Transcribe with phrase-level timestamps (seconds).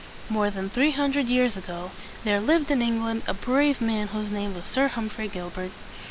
[0.29, 1.91] More than three hundred years ago
[2.23, 5.69] there lived in England a brave man whose name was Sir Humphrey Gil bert.